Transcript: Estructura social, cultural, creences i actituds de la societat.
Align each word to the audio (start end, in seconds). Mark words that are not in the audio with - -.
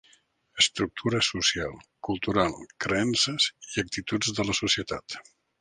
Estructura 0.61 1.19
social, 1.27 1.75
cultural, 2.09 2.57
creences 2.87 3.49
i 3.69 3.73
actituds 3.85 4.35
de 4.41 4.51
la 4.53 4.61
societat. 4.65 5.21